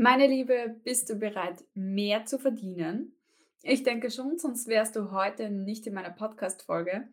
[0.00, 3.16] Meine Liebe, bist du bereit, mehr zu verdienen?
[3.64, 7.08] Ich denke schon, sonst wärst du heute nicht in meiner Podcast-Folge.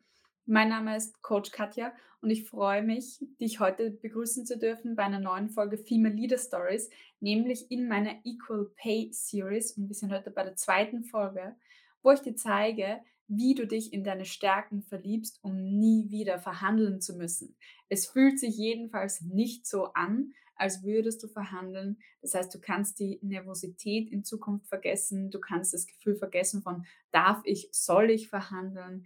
[0.45, 5.01] Mein Name ist Coach Katja und ich freue mich, dich heute begrüßen zu dürfen bei
[5.01, 9.71] einer neuen Folge Female Leader Stories, nämlich in meiner Equal Pay Series.
[9.71, 11.55] Und wir sind heute bei der zweiten Folge,
[12.03, 17.01] wo ich dir zeige, wie du dich in deine Stärken verliebst, um nie wieder verhandeln
[17.01, 17.57] zu müssen.
[17.89, 21.97] Es fühlt sich jedenfalls nicht so an, als würdest du verhandeln.
[22.21, 26.85] Das heißt, du kannst die Nervosität in Zukunft vergessen, du kannst das Gefühl vergessen von
[27.11, 29.05] darf ich, soll ich verhandeln.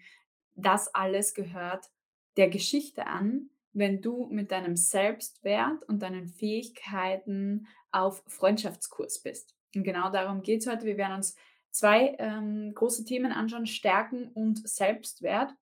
[0.56, 1.90] Das alles gehört
[2.38, 9.56] der Geschichte an, wenn du mit deinem Selbstwert und deinen Fähigkeiten auf Freundschaftskurs bist.
[9.76, 10.86] Und genau darum geht es heute.
[10.86, 11.36] Wir werden uns
[11.72, 15.54] zwei ähm, große Themen anschauen, Stärken und Selbstwert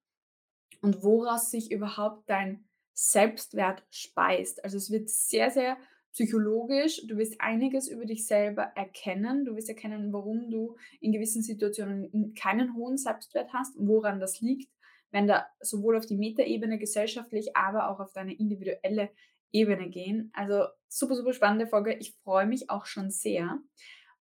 [0.81, 2.67] und woraus sich überhaupt dein
[2.99, 4.63] Selbstwert speist.
[4.63, 5.77] Also es wird sehr, sehr
[6.13, 7.05] psychologisch.
[7.05, 9.45] Du wirst einiges über dich selber erkennen.
[9.45, 14.41] Du wirst erkennen, warum du in gewissen Situationen keinen hohen Selbstwert hast und woran das
[14.41, 14.71] liegt,
[15.11, 19.11] wenn da sowohl auf die Metaebene gesellschaftlich, aber auch auf deine individuelle
[19.51, 20.31] Ebene gehen.
[20.33, 21.93] Also super, super spannende Folge.
[21.99, 23.59] Ich freue mich auch schon sehr.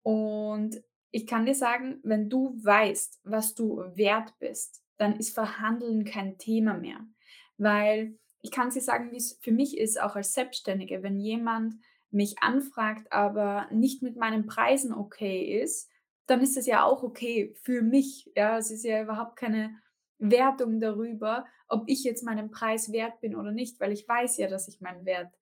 [0.04, 6.06] Und ich kann dir sagen, wenn du weißt, was du wert bist, dann ist Verhandeln
[6.06, 7.00] kein Thema mehr.
[7.58, 11.76] Weil ich kann dir sagen, wie es für mich ist, auch als Selbstständige, wenn jemand
[12.12, 15.90] mich anfragt, aber nicht mit meinen Preisen okay ist,
[16.26, 18.32] dann ist es ja auch okay für mich.
[18.36, 19.76] Ja, es ist ja überhaupt keine
[20.18, 24.48] Wertung darüber, ob ich jetzt meinen Preis wert bin oder nicht, weil ich weiß ja,
[24.48, 25.34] dass ich meinen Wert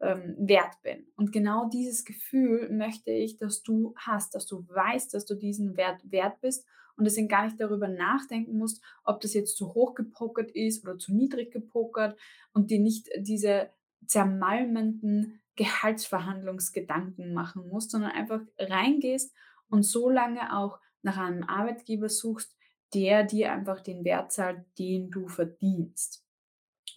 [0.00, 1.06] ähm, wert bin.
[1.16, 5.76] Und genau dieses Gefühl möchte ich, dass du hast, dass du weißt, dass du diesen
[5.76, 9.94] Wert wert bist und deswegen gar nicht darüber nachdenken musst, ob das jetzt zu hoch
[9.94, 12.18] gepokert ist oder zu niedrig gepokert
[12.52, 13.70] und dir nicht diese
[14.06, 19.34] zermalmenden Gehaltsverhandlungsgedanken machen musst, sondern einfach reingehst
[19.68, 22.56] und so lange auch nach einem Arbeitgeber suchst,
[22.92, 26.24] der dir einfach den Wert zahlt, den du verdienst.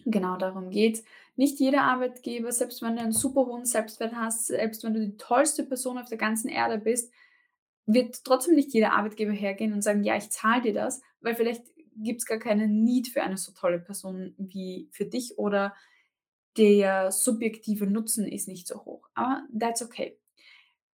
[0.04, 1.04] Genau darum geht es.
[1.36, 5.16] Nicht jeder Arbeitgeber, selbst wenn du einen super hohen Selbstwert hast, selbst wenn du die
[5.16, 7.12] tollste Person auf der ganzen Erde bist,
[7.88, 11.64] wird trotzdem nicht jeder Arbeitgeber hergehen und sagen, ja, ich zahle dir das, weil vielleicht
[11.96, 15.74] gibt es gar keinen Need für eine so tolle Person wie für dich oder
[16.56, 19.08] der subjektive Nutzen ist nicht so hoch.
[19.14, 20.18] Aber that's okay.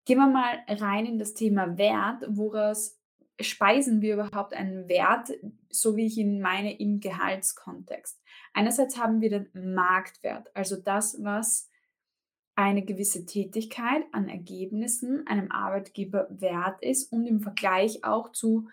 [0.04, 2.24] Gehen wir mal rein in das Thema Wert.
[2.28, 3.00] Woraus
[3.40, 5.30] speisen wir überhaupt einen Wert,
[5.70, 8.22] so wie ich ihn meine, im Gehaltskontext?
[8.52, 11.68] Einerseits haben wir den Marktwert, also das, was
[12.56, 18.68] eine gewisse Tätigkeit an Ergebnissen einem Arbeitgeber wert ist und im Vergleich auch zu,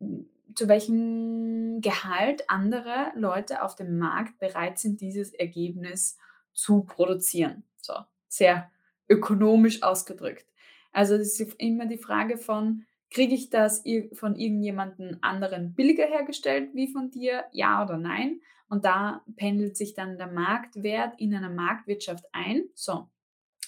[0.00, 6.18] hm, zu welchem Gehalt andere Leute auf dem Markt bereit sind, dieses Ergebnis
[6.52, 7.64] zu produzieren.
[7.80, 7.94] So,
[8.28, 8.70] sehr
[9.08, 10.46] ökonomisch ausgedrückt.
[10.92, 13.84] Also es ist immer die Frage von, kriege ich das
[14.14, 18.40] von irgendjemandem anderen billiger hergestellt wie von dir, ja oder nein?
[18.68, 22.64] Und da pendelt sich dann der Marktwert in einer Marktwirtschaft ein.
[22.74, 23.08] So,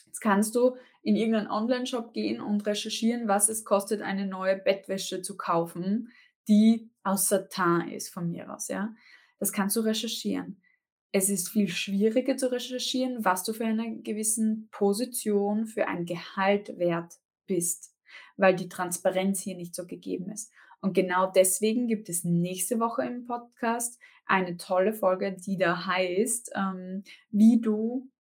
[0.06, 5.20] jetzt kannst du in irgendeinen Online-Shop gehen und recherchieren, was es kostet, eine neue Bettwäsche
[5.20, 6.08] zu kaufen,
[6.48, 8.68] die aus Satin ist von mir aus.
[8.68, 8.94] Ja?
[9.38, 10.62] Das kannst du recherchieren.
[11.12, 16.78] Es ist viel schwieriger zu recherchieren, was du für eine gewissen Position, für ein Gehalt
[16.78, 17.93] wert bist,
[18.36, 20.52] weil die Transparenz hier nicht so gegeben ist.
[20.80, 26.52] Und genau deswegen gibt es nächste Woche im Podcast eine tolle Folge, die da heißt,
[26.54, 28.10] ähm, wie du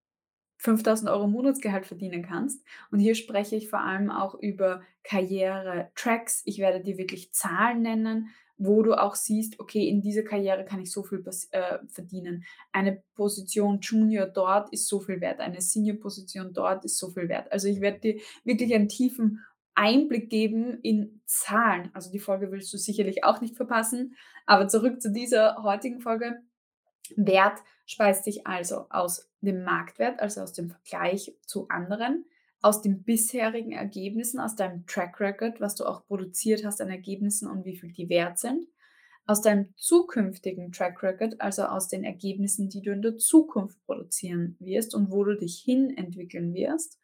[0.58, 2.64] 5000 Euro Monatsgehalt verdienen kannst.
[2.90, 6.42] Und hier spreche ich vor allem auch über Karriere-Tracks.
[6.46, 10.80] Ich werde dir wirklich Zahlen nennen, wo du auch siehst, okay, in dieser Karriere kann
[10.80, 12.44] ich so viel äh, verdienen.
[12.72, 17.50] Eine Position Junior dort ist so viel wert, eine Senior-Position dort ist so viel wert.
[17.52, 19.44] Also ich werde dir wirklich einen tiefen
[19.74, 21.90] Einblick geben in Zahlen.
[21.94, 24.16] Also die Folge willst du sicherlich auch nicht verpassen.
[24.46, 26.42] Aber zurück zu dieser heutigen Folge.
[27.16, 32.24] Wert speist sich also aus dem Marktwert, also aus dem Vergleich zu anderen,
[32.62, 37.50] aus den bisherigen Ergebnissen, aus deinem Track Record, was du auch produziert hast an Ergebnissen
[37.50, 38.66] und wie viel die wert sind,
[39.26, 44.56] aus deinem zukünftigen Track Record, also aus den Ergebnissen, die du in der Zukunft produzieren
[44.60, 46.98] wirst und wo du dich hin entwickeln wirst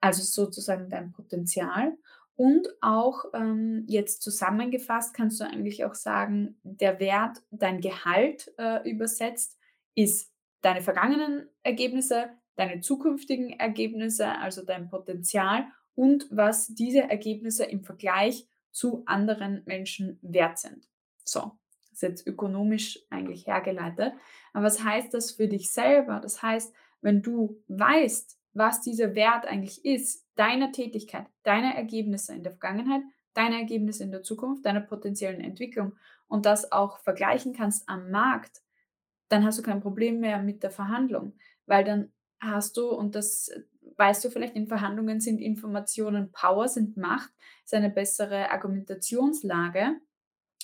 [0.00, 1.96] also sozusagen dein Potenzial.
[2.36, 8.88] Und auch ähm, jetzt zusammengefasst kannst du eigentlich auch sagen, der Wert, dein Gehalt äh,
[8.88, 9.58] übersetzt,
[9.96, 15.66] ist deine vergangenen Ergebnisse, deine zukünftigen Ergebnisse, also dein Potenzial
[15.96, 20.88] und was diese Ergebnisse im Vergleich zu anderen Menschen wert sind.
[21.24, 24.12] So, das ist jetzt ökonomisch eigentlich hergeleitet.
[24.52, 26.20] Aber was heißt das für dich selber?
[26.20, 32.42] Das heißt, wenn du weißt, was dieser Wert eigentlich ist, deiner Tätigkeit, deiner Ergebnisse in
[32.42, 33.02] der Vergangenheit,
[33.34, 35.94] deine Ergebnisse in der Zukunft, deiner potenziellen Entwicklung
[36.26, 38.60] und das auch vergleichen kannst am Markt,
[39.28, 41.34] dann hast du kein Problem mehr mit der Verhandlung,
[41.66, 43.50] weil dann hast du, und das
[43.96, 47.30] weißt du vielleicht, in Verhandlungen sind Informationen Power, sind Macht,
[47.64, 50.00] ist eine bessere Argumentationslage.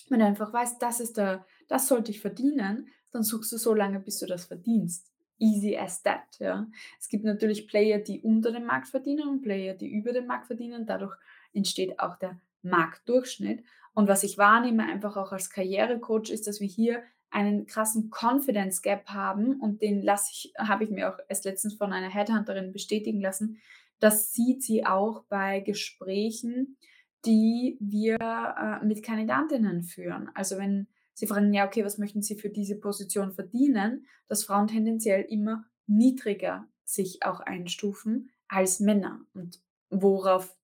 [0.08, 3.74] Wenn du einfach weißt, das ist der, das sollte ich verdienen, dann suchst du so
[3.74, 5.13] lange, bis du das verdienst.
[5.38, 6.66] Easy as that, ja.
[6.98, 10.46] Es gibt natürlich Player, die unter dem Markt verdienen und Player, die über dem Markt
[10.46, 10.86] verdienen.
[10.86, 11.16] Dadurch
[11.52, 13.64] entsteht auch der Marktdurchschnitt.
[13.94, 18.80] Und was ich wahrnehme, einfach auch als Karrierecoach, ist, dass wir hier einen krassen Confidence
[18.80, 22.72] Gap haben und den lasse ich, habe ich mir auch erst letztens von einer Headhunterin
[22.72, 23.58] bestätigen lassen.
[23.98, 26.76] Das sieht sie auch bei Gesprächen,
[27.24, 30.30] die wir äh, mit Kandidatinnen führen.
[30.34, 34.66] Also wenn sie fragen, ja, okay, was möchten Sie für diese Position verdienen, dass Frauen
[34.66, 39.20] tendenziell immer niedriger sich auch einstufen als Männer.
[39.32, 40.54] Und worauf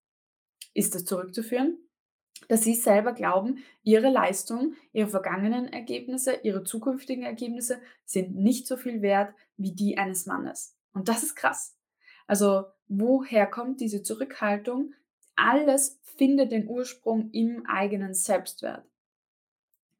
[0.73, 1.77] ist das zurückzuführen?
[2.47, 8.77] dass sie selber glauben, ihre Leistung, ihre vergangenen Ergebnisse, ihre zukünftigen Ergebnisse sind nicht so
[8.77, 10.75] viel wert wie die eines Mannes.
[10.93, 11.77] Und das ist krass.
[12.27, 14.93] Also woher kommt diese Zurückhaltung?
[15.35, 18.85] Alles findet den Ursprung im eigenen Selbstwert.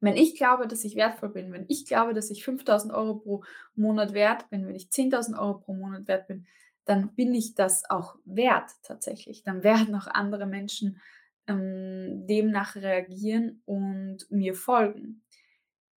[0.02, 3.44] Wenn ich glaube, dass ich wertvoll bin, wenn ich glaube, dass ich 5000 Euro pro
[3.76, 6.44] Monat wert bin, wenn ich 10.000 Euro pro Monat wert bin,
[6.84, 9.44] dann bin ich das auch wert tatsächlich.
[9.44, 11.00] Dann werden auch andere Menschen
[11.46, 15.22] ähm, demnach reagieren und mir folgen.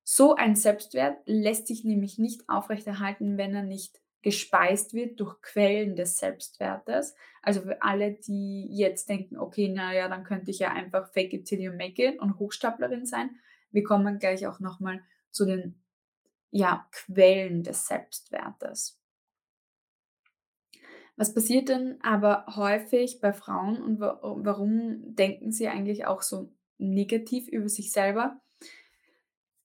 [0.02, 5.96] So ein Selbstwert lässt sich nämlich nicht aufrechterhalten, wenn er nicht gespeist wird durch Quellen
[5.96, 7.14] des Selbstwertes.
[7.42, 11.46] Also für alle, die jetzt denken, okay, naja, dann könnte ich ja einfach fake it
[11.46, 13.30] till you make it und Hochstaplerin sein.
[13.74, 15.82] Wir kommen gleich auch nochmal zu den
[16.50, 19.00] ja, Quellen des Selbstwertes.
[21.16, 26.52] Was passiert denn aber häufig bei Frauen und wa warum denken sie eigentlich auch so
[26.78, 28.40] negativ über sich selber?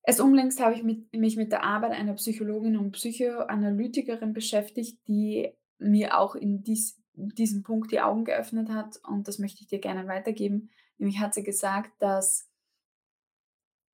[0.02, 5.54] Erst unlängst habe ich mit mich mit der Arbeit einer Psychologin und Psychoanalytikerin beschäftigt, die
[5.78, 9.80] mir auch in dies diesem Punkt die Augen geöffnet hat und das möchte ich dir
[9.80, 10.72] gerne weitergeben.
[10.98, 12.49] Nämlich hat sie gesagt, dass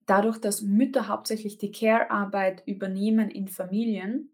[0.05, 4.31] dadurch, dass Mütter hauptsächlich die Care-Arbeit übernehmen in Familien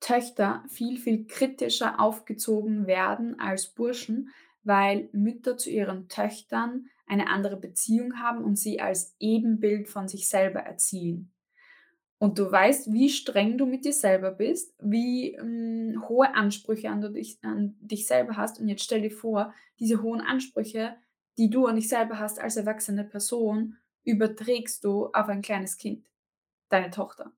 [0.00, 4.30] Töchter viel, viel kritischer aufgezogen werden als Burschen,
[4.62, 10.28] weil Mütter zu ihren Töchtern eine andere Beziehung haben und sie als Ebenbild von sich
[10.28, 11.32] selber erziehen.
[12.18, 17.12] Und du weißt, wie streng du mit dir selber bist, wie ähm, hohe Ansprüche an,
[17.12, 18.60] dich, an dich selber hast.
[18.60, 20.96] Und jetzt stell dir vor, diese hohen Ansprüche,
[21.36, 26.06] die du an dich selber hast als erwachsene Person, überträgst du auf ein kleines Kind,
[26.68, 27.32] deine Tochter.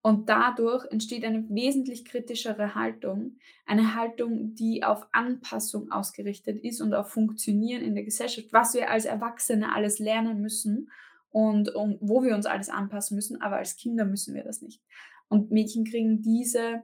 [0.00, 6.94] Und dadurch entsteht eine wesentlich kritischere Haltung, eine Haltung, die auf Anpassung ausgerichtet ist und
[6.94, 10.90] auf Funktionieren in der Gesellschaft, was wir als Erwachsene alles lernen müssen
[11.30, 14.80] und, und wo wir uns alles anpassen müssen, aber als Kinder müssen wir das nicht.
[15.28, 16.82] Und Mädchen kriegen diese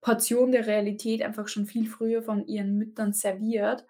[0.00, 3.86] Portion der Realität einfach schon viel früher von ihren Müttern serviert,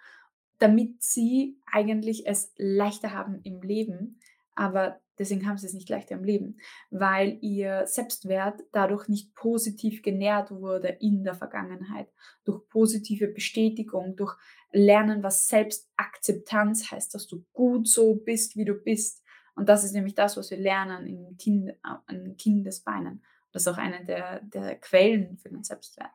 [0.59, 4.21] damit sie eigentlich es leichter haben im Leben.
[4.55, 6.59] Aber Deswegen haben sie es nicht leichter im Leben,
[6.91, 12.09] weil ihr Selbstwert dadurch nicht positiv genährt wurde in der Vergangenheit.
[12.45, 14.37] Durch positive Bestätigung, durch
[14.73, 19.23] Lernen, was Selbstakzeptanz heißt, dass du gut so bist, wie du bist.
[19.55, 21.73] Und das ist nämlich das, was wir lernen in, kind,
[22.11, 23.25] in Kindesbeinen.
[23.53, 26.11] Das ist auch eine der, der Quellen für den Selbstwert.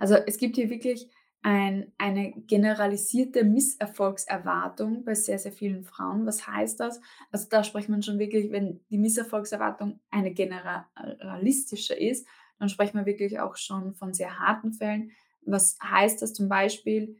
[0.00, 1.10] Also es gibt hier wirklich
[1.48, 6.26] ein, eine generalisierte Misserfolgserwartung bei sehr, sehr vielen Frauen.
[6.26, 7.00] Was heißt das?
[7.32, 12.26] Also da spricht man schon wirklich, wenn die Misserfolgserwartung eine generalistische ist,
[12.58, 15.12] dann spricht man wirklich auch schon von sehr harten Fällen.
[15.40, 17.16] Was heißt das zum Beispiel,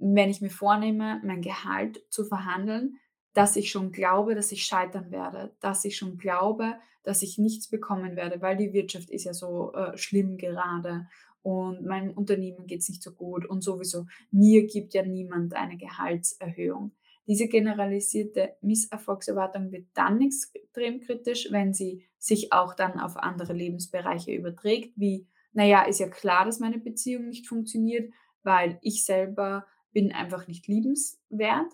[0.00, 2.96] wenn ich mir vornehme, mein Gehalt zu verhandeln,
[3.34, 6.74] dass ich schon glaube, dass ich scheitern werde, dass ich schon glaube,
[7.04, 11.06] dass ich nichts bekommen werde, weil die Wirtschaft ist ja so äh, schlimm gerade
[11.42, 15.76] und meinem Unternehmen geht es nicht so gut und sowieso mir gibt ja niemand eine
[15.76, 16.92] Gehaltserhöhung.
[17.26, 24.34] Diese generalisierte Misserfolgserwartung wird dann extrem kritisch, wenn sie sich auch dann auf andere Lebensbereiche
[24.34, 30.12] überträgt, wie, naja, ist ja klar, dass meine Beziehung nicht funktioniert, weil ich selber bin
[30.12, 31.72] einfach nicht liebenswert.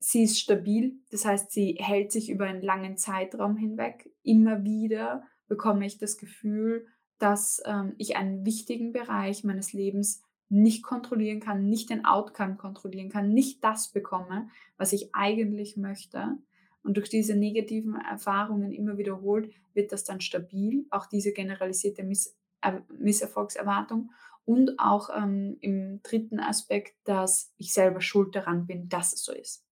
[0.00, 4.10] Sie ist stabil, das heißt, sie hält sich über einen langen Zeitraum hinweg.
[4.22, 6.86] Immer wieder bekomme ich das Gefühl,
[7.18, 13.08] dass ähm, ich einen wichtigen Bereich meines Lebens nicht kontrollieren kann, nicht den Outcome kontrollieren
[13.08, 16.38] kann, nicht das bekomme, was ich eigentlich möchte.
[16.82, 22.36] Und durch diese negativen Erfahrungen immer wiederholt, wird das dann stabil, auch diese generalisierte Miss
[22.62, 24.10] äh, Misserfolgserwartung.
[24.46, 29.32] Und auch ähm, im dritten Aspekt, dass ich selber schuld daran bin, dass es so
[29.32, 29.64] ist.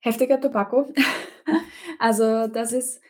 [0.00, 0.92] Heftiger Tobacco.
[1.98, 3.00] also das ist,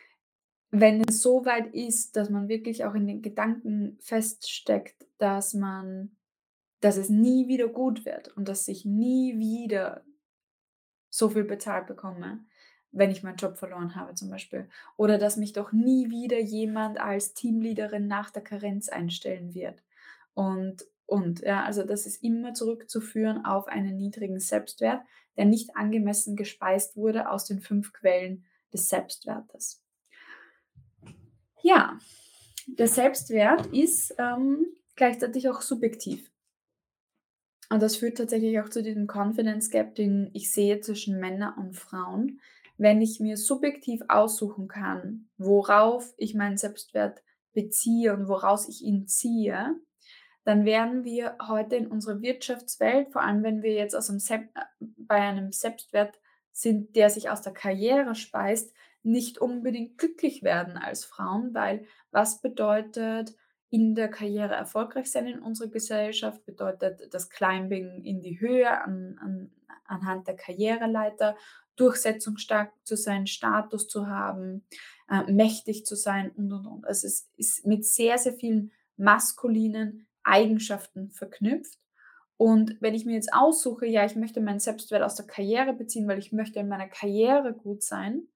[0.81, 6.15] wenn es so weit ist, dass man wirklich auch in den Gedanken feststeckt, dass man
[6.85, 10.03] dass es nie wieder gut wird und dass ich nie wieder
[11.09, 12.45] so viel bezahlt bekomme,
[12.91, 14.69] wenn ich meinen Job verloren habe zum Beispiel.
[14.95, 19.81] Oder dass mich doch nie wieder jemand als Teamleaderin nach der Karenz einstellen wird.
[20.35, 25.01] Und, und, ja, also das ist immer zurückzuführen auf einen niedrigen Selbstwert,
[25.37, 29.84] der nicht angemessen gespeist wurde aus den fünf Quellen des Selbstwertes.
[31.65, 31.97] Ja,
[32.67, 36.31] der Selbstwert ist ähm, gleichzeitig auch subjektiv.
[37.71, 41.75] Und das führt tatsächlich auch zu diesem Confidence Gap, den ich sehe zwischen Männern und
[41.75, 42.39] Frauen.
[42.77, 49.07] Wenn ich mir subjektiv aussuchen kann, worauf ich meinen Selbstwert beziehe und woraus ich ihn
[49.07, 49.75] ziehe,
[50.43, 55.15] dann werden wir heute in unserer Wirtschaftswelt, vor allem wenn wir jetzt einem Sep bei
[55.15, 56.19] einem Selbstwert
[56.51, 58.71] sind, der sich aus der Karriere speist,
[59.05, 63.35] nicht unbedingt glücklich werden als Frauen, weil was bedeutet
[63.69, 69.17] in der Karriere erfolgreich sein in unserer Gesellschaft, bedeutet das Climbing in die Höhe an,
[69.21, 69.51] an,
[69.85, 71.35] anhand der Karriereleiter,
[71.75, 74.65] durchsetzungsstark zu sein, Status zu haben,
[75.09, 76.85] äh, mächtig zu sein und und und.
[76.85, 81.77] Also es ist mit sehr, sehr vielen maskulinen Eigenschaften verknüpft.
[82.37, 86.07] Und wenn ich mir jetzt aussuche, ja, ich möchte meinen Selbstwert aus der Karriere beziehen,
[86.07, 88.27] weil ich möchte in meiner Karriere gut sein,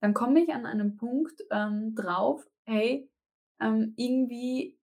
[0.00, 3.10] dann komme ich an einem Punkt ähm, drauf, hey,
[3.60, 4.78] ähm, irgendwie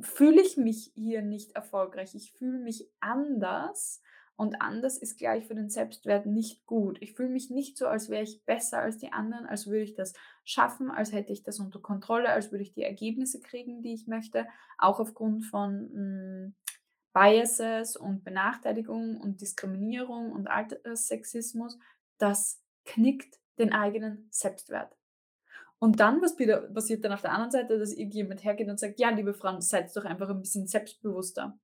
[0.00, 2.14] fühle ich mich hier nicht erfolgreich.
[2.14, 4.00] Ich fühle mich anders
[4.36, 6.98] und anders ist gleich für den Selbstwert nicht gut.
[7.00, 9.94] Ich fühle mich nicht so, als wäre ich besser als die anderen, als würde ich
[9.94, 10.12] das
[10.44, 14.06] schaffen, als hätte ich das unter Kontrolle, als würde ich die Ergebnisse kriegen, die ich
[14.06, 14.46] möchte,
[14.78, 16.54] auch aufgrund von mh, hm,
[17.12, 21.76] Biases und Benachteiligung und Diskriminierung und Alterssexismus.
[22.18, 24.96] Das knickt den eigenen Selbstwert.
[25.78, 26.36] Und dann, was
[26.74, 29.94] passiert dann auf der anderen Seite, dass irgendjemand hergeht und sagt, ja, liebe Frauen, seid
[29.96, 31.58] doch einfach ein bisschen selbstbewusster.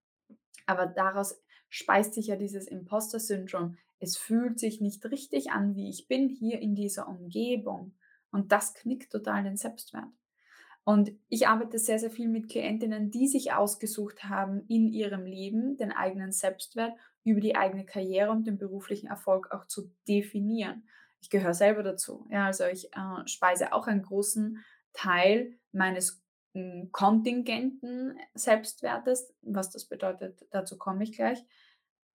[0.67, 3.77] Aber daraus speist sich ja dieses Imposter-Syndrom.
[3.99, 7.95] Es fühlt sich nicht richtig an, wie ich bin hier in dieser Umgebung.
[8.31, 10.09] Und das knickt total den Selbstwert.
[10.85, 15.77] Und ich arbeite sehr, sehr viel mit Klientinnen, die sich ausgesucht haben, in ihrem Leben
[15.77, 16.93] den eigenen Selbstwert
[17.25, 20.85] über die eigene Karriere und den beruflichen Erfolg auch zu definieren
[21.25, 22.27] ich gehöre selber dazu.
[22.31, 24.63] Ja, also ich äh, speise auch einen großen
[24.93, 31.43] Teil meines hm, Kontingenten Selbstwertes, was das bedeutet, dazu komme ich gleich,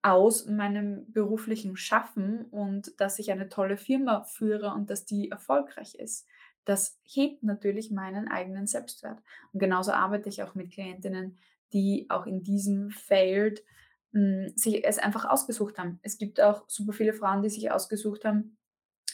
[0.02, 5.96] aus meinem beruflichen Schaffen und dass ich eine tolle Firma führe und dass die erfolgreich
[5.96, 6.28] ist.
[6.64, 9.20] Das hebt natürlich meinen eigenen Selbstwert.
[9.52, 11.36] Und genauso arbeite ich auch mit Klientinnen,
[11.72, 13.64] die auch in diesem Feld
[14.12, 15.98] mh, hm, sich es einfach ausgesucht haben.
[16.02, 18.56] Es gibt auch super viele Frauen, die sich ausgesucht haben,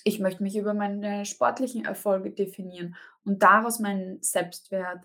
[0.06, 2.94] ich möchte mich über meine sportlichen Erfolge definieren
[3.24, 5.04] und daraus meinen Selbstwert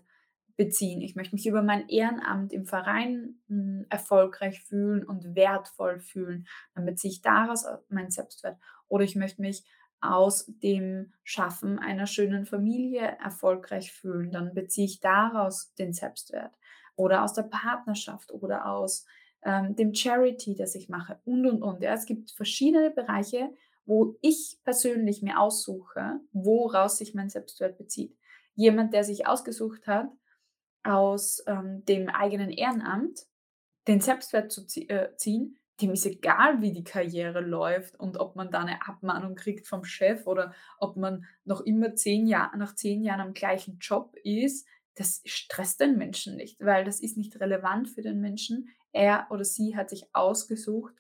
[0.58, 1.02] beziehen.
[1.02, 6.46] Ich möchte mich über mein Ehrenamt im Verein hm, erfolgreich fühlen und wertvoll fühlen.
[6.76, 8.60] Dann beziehe ich daraus meinen Selbstwert.
[8.90, 9.64] Oder ich möchte mich
[10.02, 14.32] aus dem Schaffen einer schönen Familie erfolgreich fühlen.
[14.32, 16.54] Dann beziehe ich daraus den Selbstwert.
[16.96, 19.08] Oder aus der Partnerschaft oder aus
[19.42, 21.82] ähm, dem Charity, das ich mache und, und, und.
[21.82, 23.50] Ja, es gibt verschiedene Bereiche,
[23.92, 28.18] wo ich persönlich mir aussuche, woraus sich mein Selbstwert bezieht.
[28.56, 30.08] Jemand, der sich ausgesucht hat,
[30.82, 33.26] aus ähm, dem eigenen Ehrenamt
[33.90, 38.38] den Selbstwert zu zie äh, ziehen, dem ist egal, wie die Karriere läuft und ob
[38.38, 42.76] man da eine Abmahnung kriegt vom Chef oder ob man noch immer zehn Jahre, nach
[42.76, 44.66] zehn Jahren am gleichen Job ist.
[44.96, 48.70] Das stresst den Menschen nicht, weil das ist nicht relevant für den Menschen.
[48.94, 50.94] Er oder sie hat sich ausgesucht,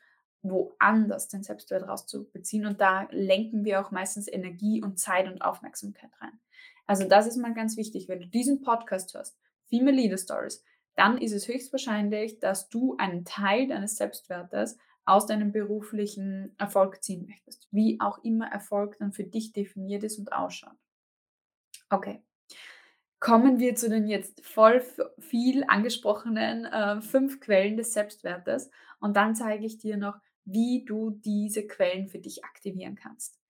[0.43, 2.65] woanders den Selbstwert rauszubeziehen.
[2.65, 6.39] Und da lenken wir auch meistens Energie und Zeit und Aufmerksamkeit rein.
[6.87, 8.07] Also das ist mal ganz wichtig.
[8.07, 9.37] Wenn du diesen Podcast hörst,
[9.69, 10.63] Female Leader Stories,
[10.95, 17.25] dann ist es höchstwahrscheinlich, dass du einen Teil deines Selbstwertes aus deinem beruflichen Erfolg ziehen
[17.27, 17.67] möchtest.
[17.71, 20.77] Wie auch immer Erfolg dann für dich definiert ist und ausschaut.
[21.89, 22.23] Okay.
[23.19, 24.83] Kommen wir zu den jetzt voll
[25.19, 28.71] viel angesprochenen äh, fünf Quellen des Selbstwertes.
[28.99, 30.19] Und dann zeige ich dir noch,
[30.51, 33.41] wie du diese Quellen für dich aktivieren kannst.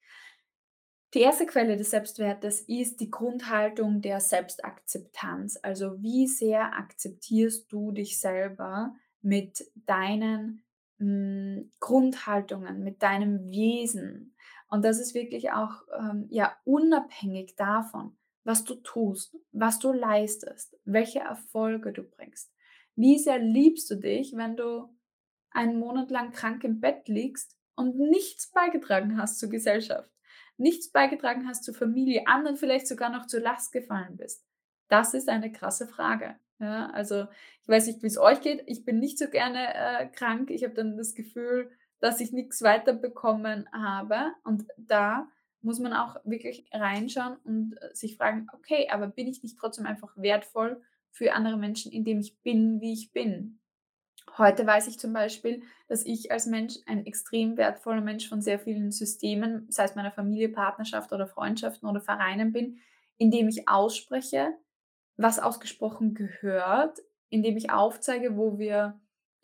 [1.14, 5.60] Die erste Quelle des Selbstwertes ist die Grundhaltung der Selbstakzeptanz.
[5.62, 10.64] Also wie sehr akzeptierst du dich selber mit deinen
[11.00, 14.36] mh, hm, Grundhaltungen, mit deinem Wesen.
[14.70, 18.16] Und das ist wirklich auch ähm, ja, unabhängig davon,
[18.46, 22.54] was du tust, was du leistest, welche Erfolge du bringst.
[22.96, 24.88] Wie sehr liebst du dich, wenn du
[25.52, 30.12] einen Monat lang krank im Bett liegst und nichts beigetragen hast zur Gesellschaft,
[30.58, 34.46] nichts beigetragen hast zur Familie, anderen vielleicht sogar noch zur Last gefallen bist?
[34.88, 36.36] Das ist eine krasse Frage.
[36.60, 37.26] Ja, also
[37.64, 38.64] ich weiß nicht, wie es euch geht.
[38.68, 40.52] Ich bin nicht so gerne äh, krank.
[40.52, 44.34] Ich habe dann das Gefühl, dass ich nichts weiterbekommen habe.
[44.44, 45.28] Und da
[45.62, 49.86] muss man auch wirklich reinschauen und äh, sich fragen, okay, aber bin ich nicht trotzdem
[49.86, 53.61] einfach wertvoll für andere Menschen, indem ich bin, wie ich bin?
[54.42, 58.58] Heute weiß ich zum Beispiel, dass ich als Mensch ein extrem wertvoller Mensch von sehr
[58.58, 62.80] vielen Systemen, sei es meiner Familie, Partnerschaft oder Freundschaften oder Vereinen bin,
[63.20, 64.58] indem ich ausspreche,
[65.16, 66.98] was ausgesprochen gehört,
[67.30, 69.00] indem ich aufzeige, wo wir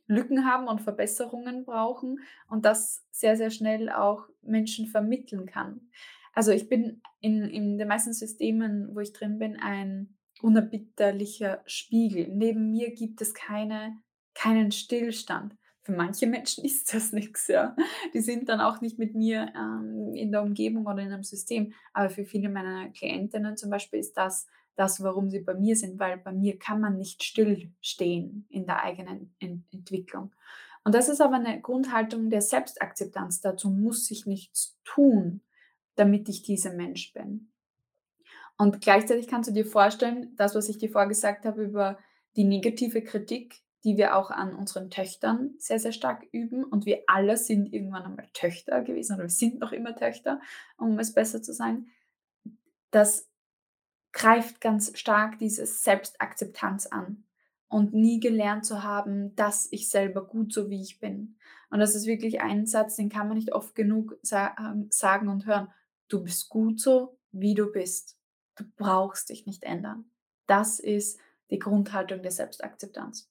[0.07, 5.91] Lücken haben und Verbesserungen brauchen und das sehr, sehr schnell auch Menschen vermitteln kann.
[6.33, 12.29] Also ich bin in, in den meisten Systemen, wo ich drin bin, ein unerbitterlicher Spiegel.
[12.29, 13.95] Neben mir gibt es keine,
[14.37, 15.55] keinen Stillstand.
[15.81, 17.75] Für manche Menschen ist das nichts, ja.
[18.13, 21.73] Die sind dann auch nicht mit mir ähm, in der Umgebung oder in einem System.
[21.93, 25.99] Aber für viele meiner Klientinnen zum Beispiel ist das das, warum sie bei mir sind,
[25.99, 30.31] weil bei mir kann man nicht stillstehen in der eigenen Ent Entwicklung.
[30.83, 33.41] Und das ist aber eine Grundhaltung der Selbstakzeptanz.
[33.41, 35.41] Dazu muss ich nichts tun,
[35.95, 37.49] damit ich dieser Mensch bin.
[38.57, 41.97] Und gleichzeitig kannst du dir vorstellen, das, was ich dir vorgesagt habe über
[42.35, 46.63] die negative Kritik, die wir auch an unseren Töchtern sehr, sehr stark üben.
[46.63, 50.41] Und wir alle sind irgendwann einmal Töchter gewesen oder wir sind noch immer Töchter,
[50.77, 51.87] um es besser zu sagen.
[52.91, 53.29] Das
[54.11, 57.25] greift ganz stark diese Selbstakzeptanz an
[57.69, 61.37] und nie gelernt zu haben, dass ich selber gut so wie ich bin.
[61.69, 65.45] Und das ist wirklich ein Satz, den kann man nicht oft genug ähm, sagen und
[65.45, 65.67] hören.
[66.07, 68.17] Du bist gut so, wie du bist.
[68.55, 70.09] Du brauchst dich nicht ändern.
[70.47, 71.19] Das ist
[71.51, 73.29] die Grundhaltung der Selbstakzeptanz.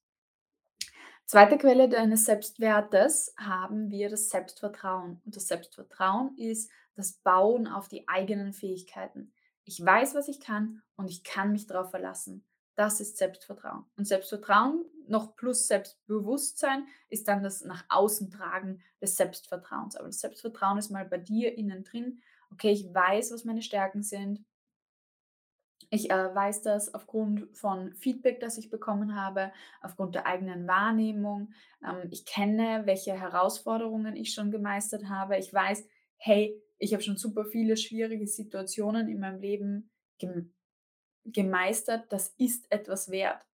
[1.28, 5.20] Zweite Quelle deines Selbstwertes haben wir das Selbstvertrauen.
[5.24, 9.32] Und das Selbstvertrauen ist das Bauen auf die eigenen Fähigkeiten.
[9.64, 12.44] Ich weiß, was ich kann und ich kann mich darauf verlassen.
[12.76, 13.86] Das ist Selbstvertrauen.
[13.96, 19.96] Und Selbstvertrauen noch plus Selbstbewusstsein ist dann das nach außen tragen des Selbstvertrauens.
[19.96, 22.22] Aber das Selbstvertrauen ist mal bei dir innen drin.
[22.52, 24.44] Okay, ich weiß, was meine Stärken sind.
[25.90, 31.52] Ich äh, weiß das aufgrund von Feedback, das ich bekommen habe, aufgrund der eigenen Wahrnehmung.
[31.84, 35.36] Ähm, ich kenne, welche Herausforderungen ich schon gemeistert habe.
[35.38, 39.90] Ich weiß, hey, ich habe schon super viele schwierige Situationen in meinem Leben
[41.24, 42.12] gemeistert.
[42.12, 43.46] Das ist etwas wert.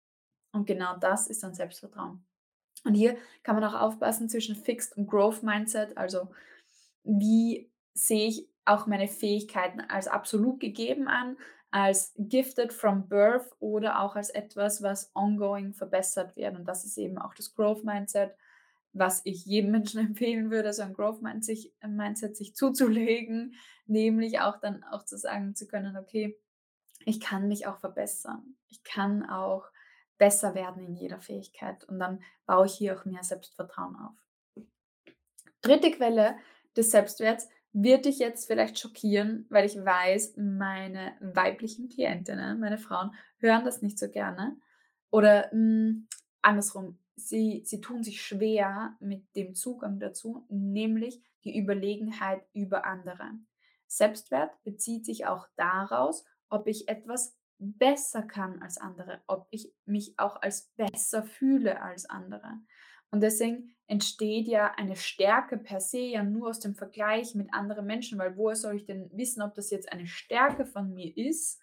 [0.53, 2.25] Und genau das ist dann Selbstvertrauen.
[2.85, 5.97] Und hier kann man auch aufpassen zwischen Fixed und Growth Mindset.
[5.97, 6.29] Also
[7.05, 11.37] wie sehe ich auch meine Fähigkeiten als absolut gegeben an,
[11.71, 16.57] als gifted from birth oder auch als etwas, was ongoing verbessert wird.
[16.57, 18.35] Und das ist eben auch das Growth Mindset
[18.93, 23.55] was ich jedem Menschen empfehlen würde, so ein Growth Mindset sich zuzulegen,
[23.87, 26.39] nämlich auch dann auch zu sagen zu können, okay,
[27.07, 28.57] ich kann mich auch verbessern.
[28.69, 29.65] Ich kann auch
[30.19, 34.65] besser werden in jeder Fähigkeit und dann baue ich hier auch mehr Selbstvertrauen auf.
[35.63, 36.37] Dritte Quelle
[36.77, 43.13] des Selbstwerts wird dich jetzt vielleicht schockieren, weil ich weiß, meine weiblichen Klientinnen, meine Frauen
[43.39, 44.57] hören das nicht so gerne
[45.11, 46.09] oder mh, hm,
[46.43, 53.31] andersrum, sie, sie tun sich schwer mit dem Zugang dazu, nämlich die Überlegenheit über andere.
[53.87, 60.19] Selbstwert bezieht sich auch daraus, ob ich etwas besser kann als andere, ob ich mich
[60.19, 62.59] auch als besser fühle als andere.
[63.11, 67.87] Und deswegen entsteht ja eine Stärke per se ja nur aus dem Vergleich mit anderen
[67.87, 71.61] Menschen, weil woher soll ich denn wissen, ob das jetzt eine Stärke von mir ist,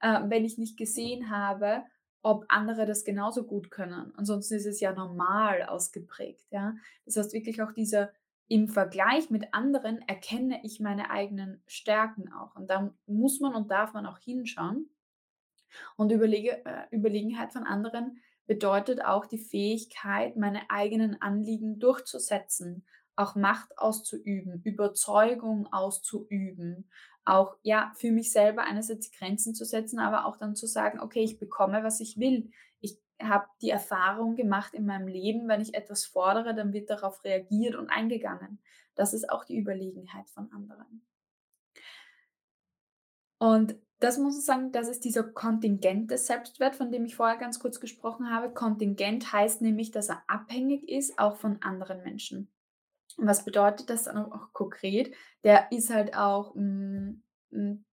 [0.00, 1.84] äh, wenn ich nicht gesehen habe,
[2.22, 4.12] ob andere das genauso gut können.
[4.16, 6.46] Ansonsten ist es ja normal ausgeprägt.
[6.50, 6.74] Ja?
[7.06, 8.12] Das heißt wirklich auch dieser
[8.46, 12.56] im Vergleich mit anderen erkenne ich meine eigenen Stärken auch.
[12.56, 14.90] Und da muss man und darf man auch hinschauen.
[15.96, 22.84] Und Überlege, äh, Überlegenheit von anderen bedeutet auch die Fähigkeit, meine eigenen Anliegen durchzusetzen,
[23.14, 26.90] auch Macht auszuüben, Überzeugung auszuüben,
[27.24, 31.22] auch ja für mich selber einerseits Grenzen zu setzen, aber auch dann zu sagen, okay,
[31.22, 32.50] ich bekomme, was ich will.
[32.80, 37.22] Ich habe die Erfahrung gemacht in meinem Leben, wenn ich etwas fordere, dann wird darauf
[37.22, 38.58] reagiert und eingegangen.
[38.96, 41.06] Das ist auch die Überlegenheit von anderen.
[43.38, 47.60] Und das muss ich sagen, das ist dieser kontingente Selbstwert, von dem ich vorher ganz
[47.60, 48.52] kurz gesprochen habe.
[48.52, 52.50] Kontingent heißt nämlich, dass er abhängig ist, auch von anderen Menschen.
[53.18, 55.14] Und was bedeutet das dann auch konkret?
[55.44, 57.84] Der ist halt auch, hm, hm,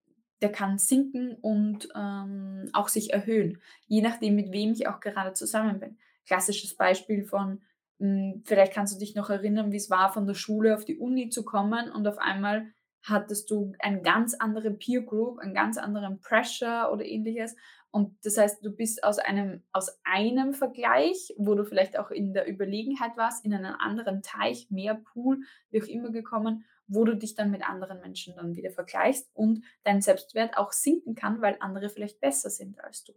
[0.41, 5.34] der kann sinken und ähm, auch sich erhöhen, je nachdem, mit wem ich auch gerade
[5.34, 5.98] zusammen bin.
[6.26, 7.62] klassisches Beispiel von,
[8.00, 10.98] hm, vielleicht kannst du dich noch erinnern, wie es war, von der Schule auf die
[10.98, 12.67] Uni zu kommen und auf einmal
[13.10, 17.56] hattest du eine ganz andere Peer Group, einen ganz anderen Pressure oder ähnliches.
[17.91, 22.34] Und das heißt, du bist aus einem, aus einem Vergleich, wo du vielleicht auch in
[22.34, 25.39] der Überlegenheit warst, in einen anderen Teich, mehr Pool,
[25.70, 29.63] wie auch immer gekommen, wo du dich dann mit anderen Menschen dann wieder vergleichst und
[29.84, 33.13] dein Selbstwert auch sinken kann, weil andere vielleicht besser sind als du.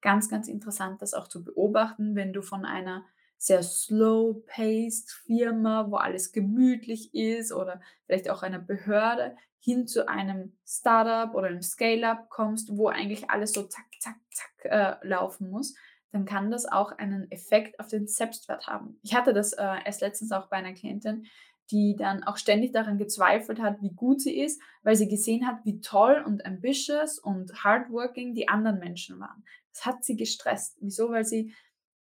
[0.00, 3.04] Ganz, ganz interessant, das auch zu beobachten, wenn du von einer
[3.42, 10.56] sehr slow-paced Firma, wo alles gemütlich ist oder vielleicht auch einer Behörde hin zu einem
[10.64, 14.64] Startup oder einem Scale-up kommst, wo eigentlich alles so zack, zack, zack
[15.02, 15.74] äh, laufen muss,
[16.12, 19.00] dann kann das auch einen Effekt auf den Selbstwert haben.
[19.02, 21.26] Ich hatte das äh, erst letztens auch bei einer Klientin,
[21.72, 25.64] die dann auch ständig daran gezweifelt hat, wie gut sie ist, weil sie gesehen hat,
[25.64, 29.42] wie toll und ambitious und hardworking die anderen Menschen waren.
[29.72, 30.76] Das hat sie gestresst.
[30.80, 31.10] Wieso?
[31.10, 31.52] Weil sie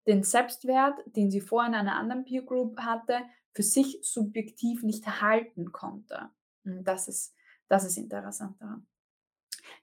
[0.09, 3.19] den Selbstwert, den sie vorher in einer anderen Peer Group hatte,
[3.53, 6.29] für sich subjektiv nicht erhalten konnte.
[6.65, 7.35] Und das ist,
[7.67, 8.87] das ist interessant daran.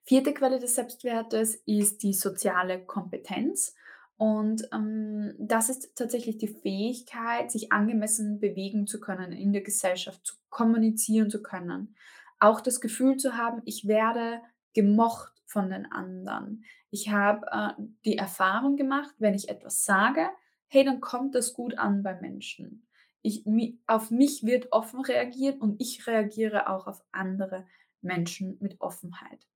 [0.03, 3.75] Vierte Quelle des Selbstwertes ist die soziale Kompetenz.
[4.17, 10.27] Und ähm, das ist tatsächlich die Fähigkeit, sich angemessen bewegen zu können, in der Gesellschaft
[10.27, 11.95] zu kommunizieren zu können.
[12.41, 14.41] Auch das Gefühl zu haben, ich werde
[14.75, 16.65] gemocht von den anderen.
[16.97, 20.31] Ich habe äh, die Erfahrung gemacht, wenn ich etwas sage,
[20.69, 22.87] hey, dann kommt das gut an bei Menschen.
[23.21, 23.45] Ich,
[23.87, 27.67] auf mich wird offen reagiert und ich reagiere auch auf andere
[28.01, 29.47] Menschen mit Offenheit.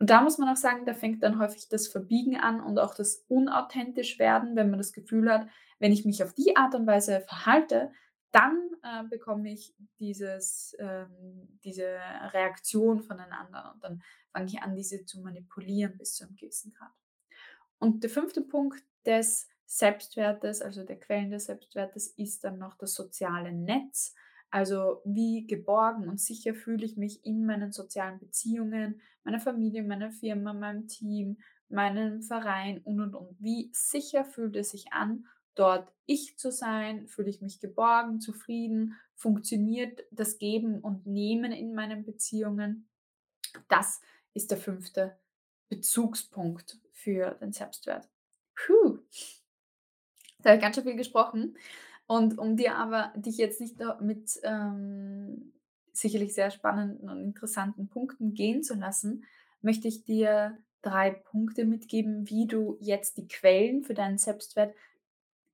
[0.00, 2.96] Und da muss man auch sagen, da fängt dann häufig das Verbiegen an und auch
[2.96, 5.46] das unauthentisch werden, wenn man das Gefühl hat,
[5.78, 7.92] wenn ich mich auf die Art und Weise verhalte,
[8.32, 11.98] dann äh, bekomme ich dieses, ähm, diese
[12.32, 16.36] Reaktion von den anderen und dann fange ich an, diese zu manipulieren bis zu einem
[16.36, 16.92] gewissen Grad.
[17.78, 22.94] Und der fünfte Punkt des Selbstwertes, also der Quellen des Selbstwertes, ist dann noch das
[22.94, 24.14] soziale Netz.
[24.50, 30.10] Also wie geborgen und sicher fühle ich mich in meinen sozialen Beziehungen, meiner Familie, meiner
[30.10, 31.38] Firma, meinem Team,
[31.68, 33.36] meinem Verein und und und.
[33.38, 35.26] Wie sicher fühlt es sich an,
[35.60, 37.06] dort ich zu sein?
[37.06, 38.96] Fühle ich mich geborgen, zufrieden?
[39.14, 42.88] Funktioniert das Geben und Nehmen in meinen Beziehungen?
[43.68, 44.00] Das
[44.34, 45.18] ist der fünfte
[45.68, 48.08] Bezugspunkt für den Selbstwert.
[48.54, 48.98] Puh.
[50.38, 51.56] Da habe ich ganz schön viel gesprochen.
[52.06, 55.52] Und um dir aber dich jetzt nicht mit ähm,
[55.92, 59.24] sicherlich sehr spannenden und interessanten Punkten gehen zu lassen,
[59.60, 64.74] möchte ich dir drei Punkte mitgeben, wie du jetzt die Quellen für deinen Selbstwert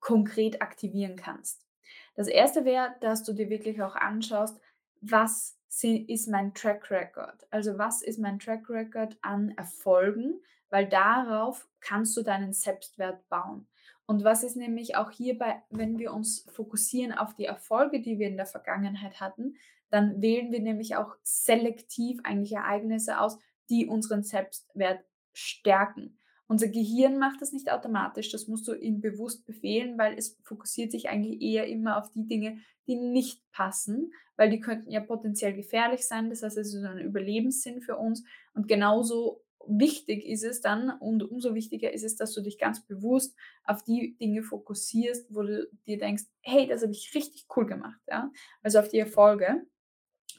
[0.01, 1.67] konkret aktivieren kannst.
[2.15, 4.61] Das erste wäre, dass du dir wirklich auch anschaust,
[5.01, 7.47] was ist mein Track Record?
[7.51, 10.41] Also was ist mein Track Record an Erfolgen?
[10.71, 13.69] Weil darauf kannst du deinen Selbstwert bauen.
[14.07, 18.29] Und was ist nämlich auch hierbei, wenn wir uns fokussieren auf die Erfolge, die wir
[18.29, 19.57] in der Vergangenheit hatten,
[19.91, 26.19] dann wählen wir nämlich auch selektiv eigentlich Ereignisse aus, die unseren Selbstwert stärken.
[26.49, 30.93] Unser Gehirn macht das nicht automatisch, das musst du ihm bewusst befehlen, weil es fokussiert
[30.93, 35.55] sich eigentlich eher immer auf die Dinge, die nicht passen, weil die könnten ja potenziell
[35.55, 36.31] gefährlich sein.
[36.31, 38.25] Das heißt, es ist ein Überlebenssinn für uns.
[38.55, 42.87] Und genauso wichtig ist es dann und umso wichtiger ist es, dass du dich ganz
[42.87, 47.67] bewusst auf die Dinge fokussierst, wo du dir denkst, hey, das habe ich richtig cool
[47.67, 48.01] gemacht.
[48.07, 48.31] Ja?
[48.63, 49.67] Also auf die Erfolge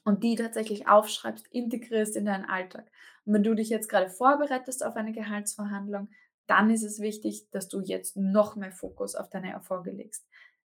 [0.08, 2.89] und die tatsächlich aufschreibst, integrierst in deinen Alltag.
[3.26, 6.08] Und wenn du dich jetzt gerade vorbereitest auf eine Gehaltsverhandlung,
[6.48, 10.26] dann ist es wichtig, dass du jetzt noch mehr Fokus auf deine Erfolge legst,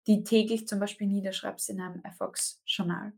[0.09, 3.13] die täglich zum Beispiel niederschreibst in einem Erfolgsjournal.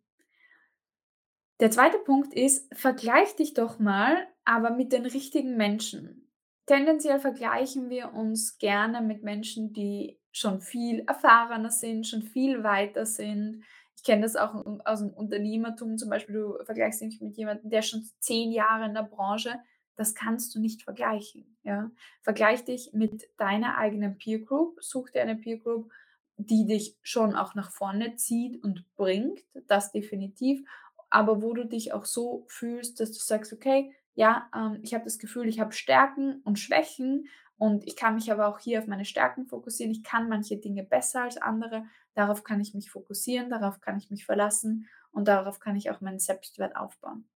[1.61, 6.31] Der zweite Punkt ist, vergleich dich doch mal, aber mit den richtigen Menschen.
[6.67, 13.07] Tendenziell vergleichen wir uns gerne mit Menschen, die schon viel erfahrener sind, schon viel weiter
[13.07, 13.65] sind,
[14.01, 17.83] ich kenne das auch aus dem Unternehmertum zum Beispiel, du vergleichst dich mit jemandem, der
[17.83, 19.61] schon zehn Jahre in der Branche,
[19.97, 21.59] das kannst du nicht vergleichen.
[21.65, 21.91] Ja?
[22.23, 25.93] Vergleich dich mit deiner eigenen Peer Group, such dir eine Peer Group,
[26.39, 30.67] die dich schon auch nach vorne zieht und bringt, das definitiv,
[31.11, 35.05] aber wo du dich auch so fühlst, dass du sagst, okay, ja, ähm, ich habe
[35.05, 37.29] das Gefühl, ich habe Stärken und Schwächen
[37.61, 39.93] und ich kann mich aber auch hier auf meine Stärken fokussieren.
[39.93, 41.85] Ich kann manche Dinge besser als andere.
[42.15, 46.01] Darauf kann ich mich fokussieren, darauf kann ich mich verlassen und darauf kann ich auch
[46.01, 47.29] meinen Selbstwert aufbauen.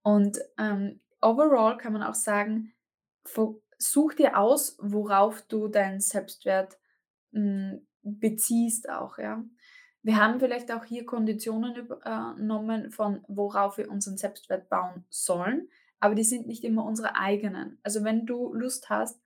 [0.00, 2.72] Und ähm, overall kann man auch sagen,
[3.76, 6.78] such dir aus, worauf du deinen Selbstwert
[7.32, 9.44] mh, hm, beziehst auch, ja.
[10.02, 15.68] Wir haben vielleicht auch hier Konditionen übernommen von worauf wir unseren Selbstwert bauen sollen
[16.00, 17.78] aber die sind nicht immer unsere eigenen.
[17.82, 19.20] Also wenn du Lust hast,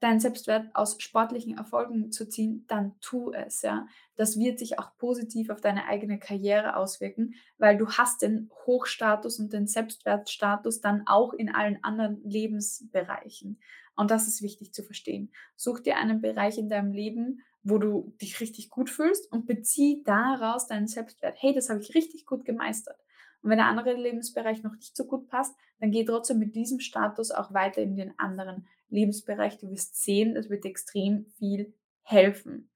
[0.00, 3.86] deinen Selbstwert aus sportlichen Erfolgen zu ziehen, dann tu es, ja.
[4.14, 9.40] Das wird sich auch positiv auf deine eigene Karriere auswirken, weil du hast den Hochstatus
[9.40, 13.60] und den Selbstwertstatus dann auch in allen anderen Lebensbereichen.
[13.96, 15.32] Und das ist wichtig zu verstehen.
[15.56, 20.02] Such dir einen Bereich in deinem Leben, wo du dich richtig gut fühlst und bezieh
[20.04, 21.36] daraus deinen Selbstwert.
[21.40, 22.98] Hey, das habe ich richtig gut gemeistert.
[23.42, 26.80] Und wenn der andere Lebensbereich noch nicht so gut passt, dann geh trotzdem mit diesem
[26.80, 29.58] Status auch weiter in den anderen Lebensbereich.
[29.58, 32.70] Du wirst sehen, das wird extrem viel helfen.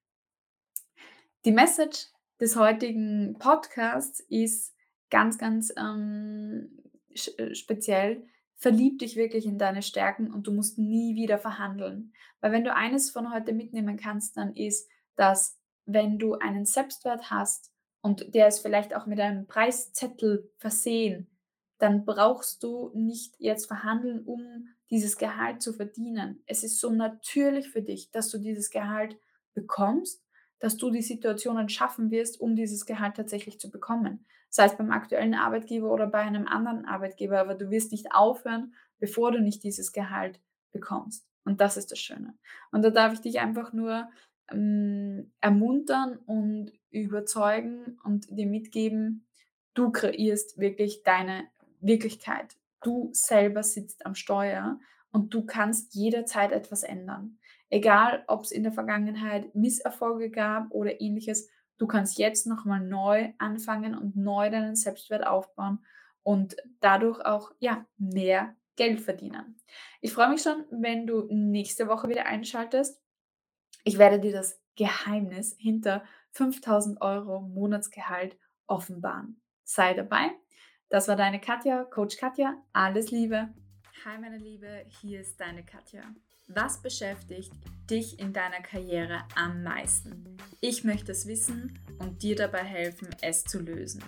[1.44, 2.06] Die Message
[2.40, 4.74] des heutigen Podcasts ist
[5.10, 6.78] ganz, ganz ähm,
[7.36, 8.24] äh, speziell.
[8.56, 12.12] Verlieb dich wirklich in deine Stärken und du musst nie wieder verhandeln.
[12.40, 17.30] Weil wenn du eines von heute mitnehmen kannst, dann ist, dass wenn du einen Selbstwert
[17.30, 17.71] hast
[18.02, 21.28] und der ist vielleicht auch mit einem Preiszettel versehen,
[21.78, 26.42] dann brauchst du nicht jetzt verhandeln, um dieses Gehalt zu verdienen.
[26.46, 29.16] Es ist so natürlich für dich, dass du dieses Gehalt
[29.54, 30.22] bekommst,
[30.58, 34.26] dass du die Situationen schaffen wirst, um dieses Gehalt tatsächlich zu bekommen.
[34.48, 38.74] Sei es beim aktuellen Arbeitgeber oder bei einem anderen Arbeitgeber, aber du wirst nicht aufhören,
[38.98, 40.40] bevor du nicht dieses Gehalt
[40.72, 41.26] bekommst.
[41.44, 42.34] Und das ist das Schöne.
[42.70, 44.08] Und da darf ich dich einfach nur
[44.50, 49.26] ähm, ermuntern und überzeugen und dir mitgeben,
[49.74, 51.48] du kreierst wirklich deine
[51.80, 52.56] Wirklichkeit.
[52.82, 54.78] Du selber sitzt am Steuer
[55.10, 57.38] und du kannst jederzeit etwas ändern.
[57.70, 63.32] Egal, ob es in der Vergangenheit Misserfolge gab oder ähnliches, du kannst jetzt nochmal neu
[63.38, 65.84] anfangen und neu deinen Selbstwert aufbauen
[66.22, 69.60] und dadurch auch ja, mehr Geld verdienen.
[70.00, 73.00] Ich freue mich schon, wenn du nächste Woche wieder einschaltest.
[73.84, 79.40] Ich werde dir das Geheimnis hinter 5000 Euro Monatsgehalt offenbaren.
[79.64, 80.30] Sei dabei.
[80.88, 82.54] Das war deine Katja, Coach Katja.
[82.72, 83.48] Alles Liebe.
[84.04, 86.02] Hi meine Liebe, hier ist deine Katja.
[86.48, 87.52] Was beschäftigt
[87.88, 90.36] dich in deiner Karriere am meisten?
[90.60, 94.02] Ich möchte es wissen und dir dabei helfen, es zu lösen.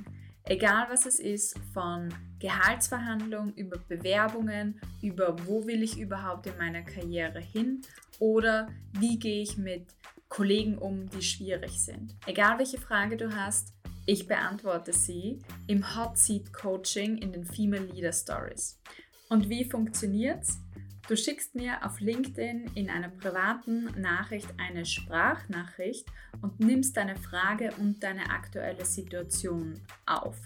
[0.47, 6.83] Egal was es ist, von Gehaltsverhandlungen über Bewerbungen, über wo will ich überhaupt in meiner
[6.83, 7.81] Karriere hin
[8.19, 9.87] oder wie gehe ich mit
[10.35, 12.17] Kollegen um, die schwierig sind.
[12.27, 13.73] Egal welche Frage du hast,
[14.05, 18.81] ich beantworte sie im Hot Seat Coaching in den Female Leader Stories.
[19.29, 20.59] Und wie funktioniert's?
[21.07, 26.09] Du schickst mir auf LinkedIn in einer privaten Nachricht eine Sprachnachricht
[26.43, 30.37] und nimmst deine Frage und deine aktuelle Situation auf.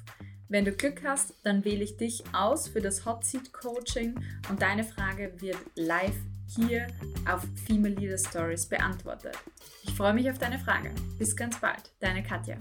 [0.50, 4.14] Wenn du Glück hast, dann wähle ich dich aus für das Hot Seat Coaching
[4.48, 6.86] und deine Frage wird live hier
[7.30, 9.36] auf Female Leader Stories beantwortet.
[9.84, 10.90] Ich freue mich auf deine Frage.
[11.18, 12.56] Bis ganz bald, deine Katja.